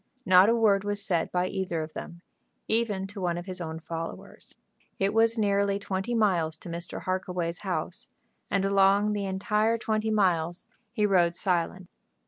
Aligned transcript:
Not 0.25 0.49
a 0.49 0.55
word 0.55 0.83
was 0.83 0.99
said 0.99 1.31
by 1.31 1.45
either 1.45 1.83
of 1.83 1.93
them, 1.93 2.21
even 2.67 3.05
to 3.05 3.21
one 3.21 3.37
of 3.37 3.45
his 3.45 3.61
own 3.61 3.79
followers. 3.79 4.55
It 4.97 5.13
was 5.13 5.37
nearly 5.37 5.77
twenty 5.77 6.15
miles 6.15 6.57
to 6.57 6.69
Mr. 6.69 7.03
Harkaway's 7.03 7.59
house, 7.59 8.07
and 8.49 8.65
along 8.65 9.13
the 9.13 9.25
entire 9.27 9.77
twenty 9.77 10.09
miles 10.09 10.65
he 10.91 11.05
rode 11.05 11.35
silent. 11.35 11.87